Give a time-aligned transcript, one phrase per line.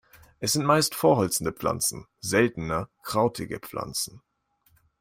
[0.39, 4.23] Es sind meist verholzende Pflanzen, seltener krautige Pflanzen.